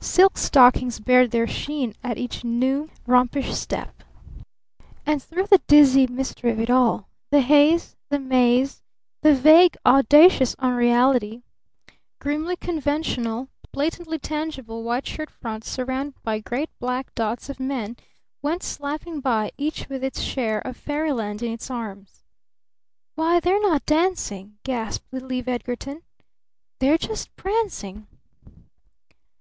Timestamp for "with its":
19.88-20.20